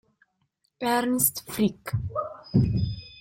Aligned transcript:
Ernst 0.79 1.43
Frick 1.45 1.93